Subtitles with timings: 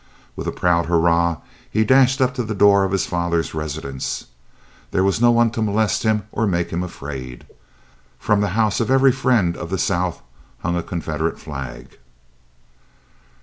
[0.35, 1.37] With a proud hurrah
[1.69, 4.25] he dashed up to the door of his father's residence;
[4.89, 7.45] there was no one to molest him or make him afraid.
[8.17, 10.23] From the house of every friend of the South
[10.63, 11.99] hung a Confederate flag.